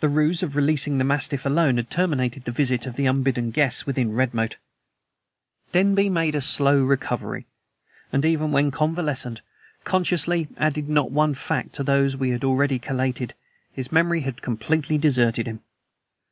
The 0.00 0.08
ruse 0.08 0.42
of 0.42 0.56
releasing 0.56 0.98
the 0.98 1.04
mastiff 1.04 1.46
alone 1.46 1.76
had 1.76 1.90
terminated 1.90 2.42
the 2.42 2.50
visit 2.50 2.86
of 2.86 2.96
the 2.96 3.06
unbidden 3.06 3.52
guest 3.52 3.86
within 3.86 4.10
Redmoat. 4.12 4.56
Denby 5.70 6.08
made 6.10 6.34
a 6.34 6.38
very 6.40 6.42
slow 6.42 6.82
recovery; 6.82 7.46
and, 8.12 8.24
even 8.24 8.50
when 8.50 8.72
convalescent, 8.72 9.42
consciously 9.84 10.48
added 10.56 10.88
not 10.88 11.12
one 11.12 11.34
fact 11.34 11.72
to 11.74 11.84
those 11.84 12.16
we 12.16 12.36
already 12.36 12.74
had 12.74 12.82
collated; 12.82 13.34
his 13.72 13.92
memory 13.92 14.22
had 14.22 14.42
completely 14.42 14.98
deserted 14.98 15.46
him! 15.46 15.60